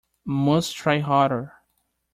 Must 0.25 0.73
try 0.75 0.97
harder. 0.97 1.53